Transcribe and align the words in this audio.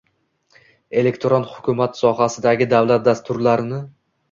elektron 1.01 1.45
hukumat 1.51 2.01
sohasidagi 2.01 2.69
davlat 2.75 3.07
dasturlarini 3.13 3.83